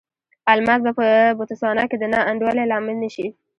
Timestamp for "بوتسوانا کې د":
1.37-2.03